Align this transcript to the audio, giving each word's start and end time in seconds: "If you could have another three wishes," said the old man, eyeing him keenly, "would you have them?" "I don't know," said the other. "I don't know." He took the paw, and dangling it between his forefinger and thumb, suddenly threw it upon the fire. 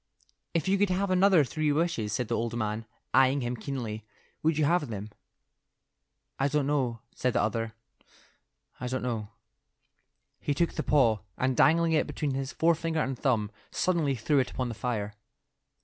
"If 0.55 0.67
you 0.67 0.79
could 0.79 0.89
have 0.89 1.11
another 1.11 1.43
three 1.43 1.71
wishes," 1.71 2.11
said 2.11 2.27
the 2.27 2.33
old 2.35 2.57
man, 2.57 2.85
eyeing 3.13 3.41
him 3.41 3.55
keenly, 3.55 4.03
"would 4.41 4.57
you 4.57 4.65
have 4.65 4.87
them?" 4.87 5.11
"I 6.39 6.47
don't 6.47 6.65
know," 6.65 7.01
said 7.13 7.33
the 7.33 7.41
other. 7.43 7.75
"I 8.79 8.87
don't 8.87 9.03
know." 9.03 9.29
He 10.39 10.55
took 10.55 10.73
the 10.73 10.81
paw, 10.81 11.19
and 11.37 11.55
dangling 11.55 11.91
it 11.91 12.07
between 12.07 12.33
his 12.33 12.51
forefinger 12.51 12.99
and 13.01 13.15
thumb, 13.15 13.51
suddenly 13.69 14.15
threw 14.15 14.39
it 14.39 14.49
upon 14.49 14.69
the 14.69 14.73
fire. 14.73 15.13